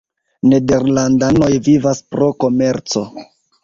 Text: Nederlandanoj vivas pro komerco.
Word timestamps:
Nederlandanoj 0.53 1.53
vivas 1.69 2.05
pro 2.11 2.35
komerco. 2.43 3.09